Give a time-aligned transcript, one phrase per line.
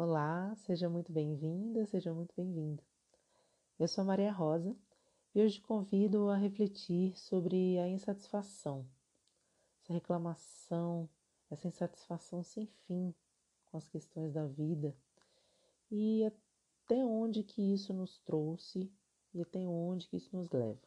[0.00, 2.80] Olá, seja muito bem-vinda, seja muito bem-vindo.
[3.80, 4.76] Eu sou Maria Rosa
[5.34, 8.86] e hoje convido a refletir sobre a insatisfação,
[9.82, 11.10] essa reclamação,
[11.50, 13.12] essa insatisfação sem fim
[13.66, 14.96] com as questões da vida
[15.90, 18.88] e até onde que isso nos trouxe
[19.34, 20.78] e até onde que isso nos leva.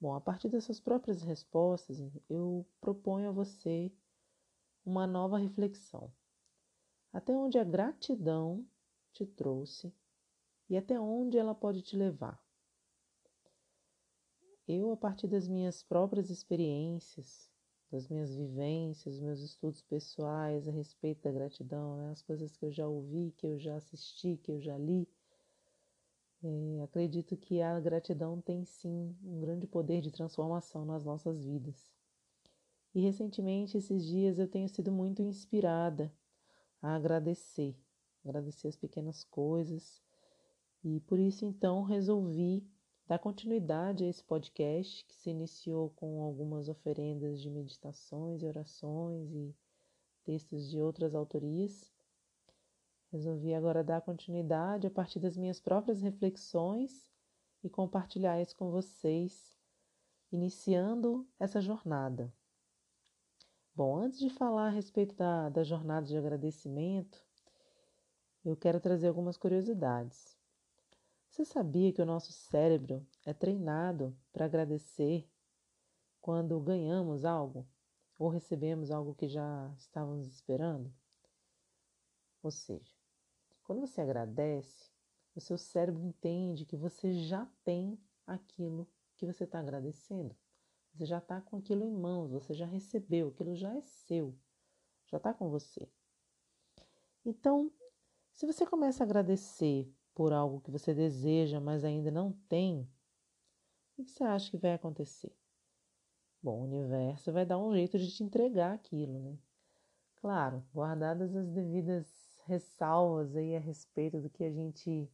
[0.00, 3.92] Bom, a partir dessas próprias respostas, eu proponho a você
[4.84, 6.10] uma nova reflexão
[7.16, 8.62] até onde a gratidão
[9.10, 9.90] te trouxe
[10.68, 12.38] e até onde ela pode te levar.
[14.68, 17.50] Eu, a partir das minhas próprias experiências,
[17.90, 22.10] das minhas vivências, meus estudos pessoais a respeito da gratidão, né?
[22.10, 25.08] as coisas que eu já ouvi, que eu já assisti, que eu já li,
[26.42, 31.90] é, acredito que a gratidão tem sim um grande poder de transformação nas nossas vidas.
[32.94, 36.12] E recentemente, esses dias, eu tenho sido muito inspirada
[36.86, 37.76] a agradecer,
[38.24, 40.00] agradecer as pequenas coisas.
[40.84, 42.64] E por isso então resolvi
[43.06, 49.32] dar continuidade a esse podcast que se iniciou com algumas oferendas de meditações e orações
[49.32, 49.54] e
[50.24, 51.92] textos de outras autorias.
[53.10, 57.10] Resolvi agora dar continuidade a partir das minhas próprias reflexões
[57.62, 59.56] e compartilhar isso com vocês,
[60.30, 62.32] iniciando essa jornada.
[63.76, 67.22] Bom, antes de falar a respeito da, da jornada de agradecimento,
[68.42, 70.34] eu quero trazer algumas curiosidades.
[71.28, 75.30] Você sabia que o nosso cérebro é treinado para agradecer
[76.22, 77.68] quando ganhamos algo
[78.18, 80.90] ou recebemos algo que já estávamos esperando?
[82.42, 82.94] Ou seja,
[83.62, 84.90] quando você agradece,
[85.34, 88.88] o seu cérebro entende que você já tem aquilo
[89.18, 90.34] que você está agradecendo.
[90.96, 94.34] Você já está com aquilo em mãos, você já recebeu, aquilo já é seu,
[95.04, 95.86] já está com você.
[97.22, 97.70] Então,
[98.32, 102.88] se você começa a agradecer por algo que você deseja, mas ainda não tem,
[103.98, 105.36] o que você acha que vai acontecer?
[106.42, 109.38] Bom, o universo vai dar um jeito de te entregar aquilo, né?
[110.16, 115.10] Claro, guardadas as devidas ressalvas aí a respeito do que a gente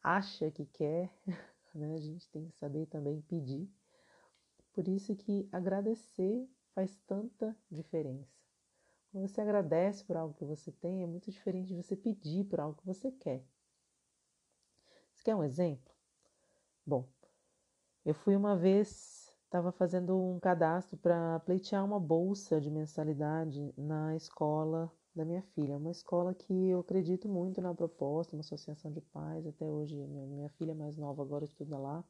[0.00, 1.12] acha que quer,
[1.74, 1.94] né?
[1.94, 3.68] A gente tem que saber também pedir.
[4.74, 8.36] Por isso que agradecer faz tanta diferença.
[9.12, 12.58] Quando você agradece por algo que você tem, é muito diferente de você pedir por
[12.58, 13.46] algo que você quer.
[15.14, 15.94] Você quer um exemplo?
[16.84, 17.08] Bom,
[18.04, 24.16] eu fui uma vez, estava fazendo um cadastro para pleitear uma bolsa de mensalidade na
[24.16, 25.76] escola da minha filha.
[25.76, 29.46] Uma escola que eu acredito muito na proposta, uma associação de pais.
[29.46, 32.04] Até hoje, minha, filha mais nova agora estuda lá.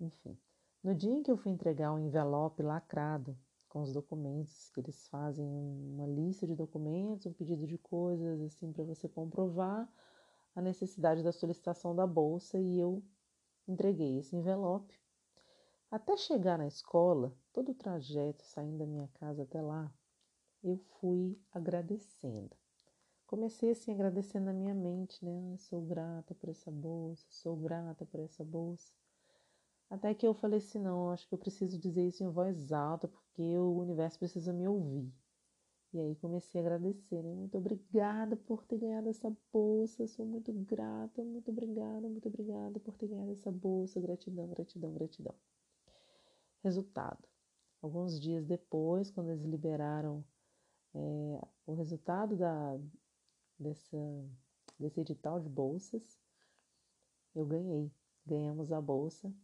[0.00, 0.36] Enfim.
[0.82, 3.36] No dia em que eu fui entregar um envelope lacrado
[3.68, 8.72] com os documentos, que eles fazem uma lista de documentos, um pedido de coisas assim
[8.72, 9.86] para você comprovar
[10.54, 13.02] a necessidade da solicitação da bolsa e eu
[13.68, 14.98] entreguei esse envelope.
[15.90, 19.92] Até chegar na escola, todo o trajeto saindo da minha casa até lá,
[20.64, 22.56] eu fui agradecendo.
[23.26, 25.56] Comecei assim agradecendo na minha mente, né?
[25.58, 28.90] sou grata por essa bolsa, sou grata por essa bolsa.
[29.90, 33.08] Até que eu falei assim: não, acho que eu preciso dizer isso em voz alta,
[33.08, 35.12] porque o universo precisa me ouvir.
[35.92, 37.34] E aí comecei a agradecer, né?
[37.34, 42.96] Muito obrigada por ter ganhado essa bolsa, sou muito grata, muito obrigada, muito obrigada por
[42.96, 45.34] ter ganhado essa bolsa, gratidão, gratidão, gratidão.
[46.62, 47.26] Resultado:
[47.82, 50.24] alguns dias depois, quando eles liberaram
[50.94, 52.78] é, o resultado da,
[53.58, 53.98] dessa,
[54.78, 56.20] desse edital de bolsas,
[57.34, 57.90] eu ganhei.
[58.24, 59.34] Ganhamos a bolsa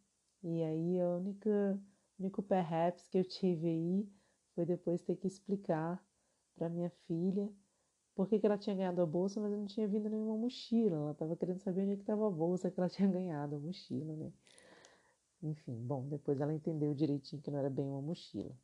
[0.49, 1.81] e aí a única
[2.17, 4.09] único perhaps que eu tive aí
[4.55, 6.01] foi depois ter que explicar
[6.55, 7.53] para minha filha
[8.15, 10.97] por que, que ela tinha ganhado a bolsa, mas não tinha vindo nenhuma mochila.
[10.97, 14.17] Ela estava querendo saber onde é estava a bolsa que ela tinha ganhado, a mochila,
[14.17, 14.33] né?
[15.43, 18.57] Enfim, bom, depois ela entendeu direitinho que não era bem uma mochila.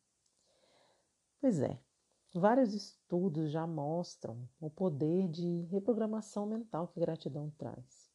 [1.41, 1.79] Pois é,
[2.33, 8.11] vários estudos já mostram o poder de reprogramação mental que gratidão traz.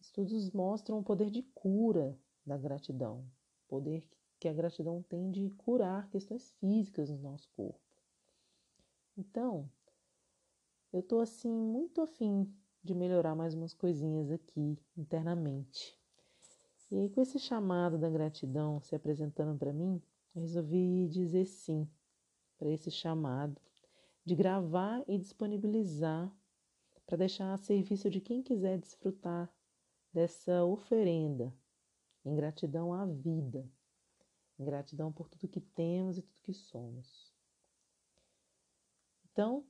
[0.00, 3.24] Estudos mostram o poder de cura da gratidão,
[3.68, 4.08] poder
[4.38, 7.80] que a gratidão tem de curar questões físicas no nosso corpo.
[9.16, 9.70] Então,
[10.92, 12.52] eu estou assim muito afim
[12.82, 15.96] de melhorar mais umas coisinhas aqui internamente.
[16.90, 20.02] E aí, com esse chamado da gratidão se apresentando para mim,
[20.34, 21.88] eu resolvi dizer sim
[22.58, 23.60] para esse chamado,
[24.24, 26.34] de gravar e disponibilizar
[27.06, 29.52] para deixar a serviço de quem quiser desfrutar
[30.12, 31.52] dessa oferenda
[32.24, 33.68] em gratidão à vida,
[34.58, 37.32] em gratidão por tudo que temos e tudo que somos.
[39.30, 39.64] Então,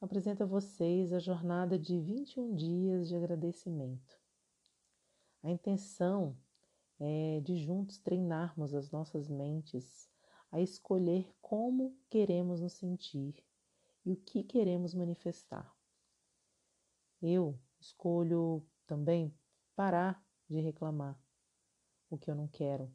[0.00, 4.18] apresento a vocês a jornada de 21 dias de agradecimento.
[5.42, 6.36] A intenção
[6.98, 10.10] é de juntos treinarmos as nossas mentes
[10.52, 13.42] a escolher como queremos nos sentir
[14.04, 15.74] e o que queremos manifestar.
[17.22, 19.34] Eu escolho também
[19.76, 21.18] parar de reclamar
[22.10, 22.92] o que eu não quero,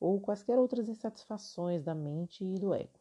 [0.00, 2.98] ou quaisquer outras insatisfações da mente e do ego.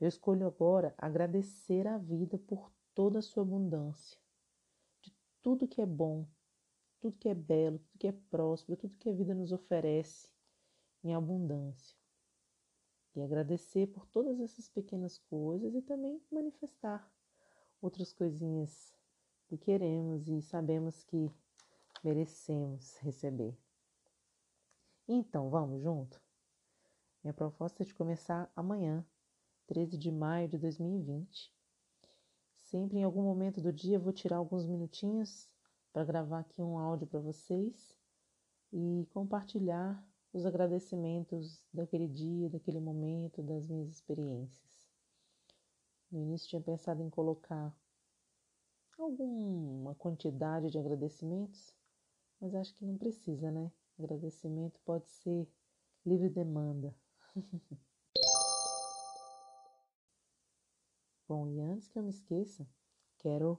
[0.00, 4.18] Eu escolho agora agradecer a vida por toda a sua abundância,
[5.02, 5.12] de
[5.42, 6.26] tudo que é bom,
[7.00, 10.30] tudo que é belo, tudo que é próspero, tudo que a vida nos oferece
[11.02, 11.96] em abundância.
[13.14, 17.08] E agradecer por todas essas pequenas coisas e também manifestar
[17.80, 18.92] outras coisinhas
[19.46, 21.30] que queremos e sabemos que
[22.02, 23.63] merecemos receber.
[25.06, 26.18] Então, vamos junto?
[27.22, 29.04] Minha proposta é de começar amanhã,
[29.66, 31.52] 13 de maio de 2020.
[32.62, 35.46] Sempre em algum momento do dia vou tirar alguns minutinhos
[35.92, 37.98] para gravar aqui um áudio para vocês
[38.72, 40.02] e compartilhar
[40.32, 44.88] os agradecimentos daquele dia, daquele momento, das minhas experiências.
[46.10, 47.76] No início tinha pensado em colocar
[48.98, 51.74] alguma quantidade de agradecimentos,
[52.40, 53.70] mas acho que não precisa, né?
[53.98, 55.48] Agradecimento pode ser
[56.04, 56.94] livre demanda.
[61.28, 62.68] Bom, e antes que eu me esqueça,
[63.18, 63.58] quero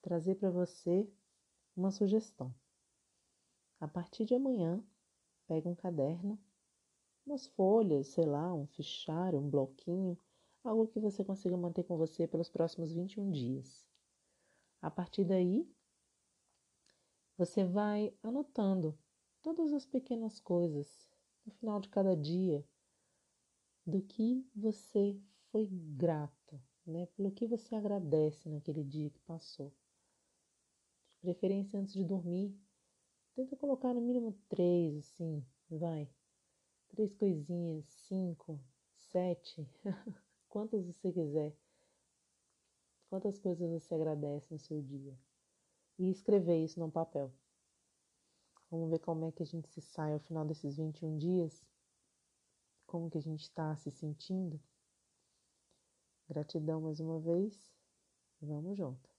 [0.00, 1.10] trazer para você
[1.76, 2.54] uma sugestão.
[3.80, 4.84] A partir de amanhã,
[5.46, 6.38] pega um caderno,
[7.26, 10.18] umas folhas, sei lá, um fichário, um bloquinho,
[10.62, 13.84] algo que você consiga manter com você pelos próximos 21 dias.
[14.80, 15.66] A partir daí,
[17.36, 18.96] você vai anotando
[19.44, 21.06] todas as pequenas coisas
[21.44, 22.66] no final de cada dia
[23.86, 25.20] do que você
[25.52, 27.04] foi grato, né?
[27.14, 29.70] Pelo que você agradece naquele dia que passou.
[31.10, 32.58] De preferência antes de dormir,
[33.34, 36.08] tenta colocar no mínimo três, assim, vai.
[36.88, 38.58] Três coisinhas, cinco,
[38.94, 39.68] sete,
[40.48, 41.54] quantas você quiser.
[43.10, 45.14] Quantas coisas você agradece no seu dia.
[45.98, 47.30] E escrever isso num papel.
[48.74, 51.64] Vamos ver como é que a gente se sai ao final desses 21 dias.
[52.84, 54.60] Como que a gente está se sentindo.
[56.28, 57.72] Gratidão mais uma vez.
[58.40, 59.13] Vamos junto.